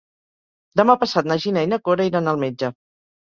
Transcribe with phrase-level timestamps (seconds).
[0.81, 2.73] Demà passat na Gina i na Cora iran al metge.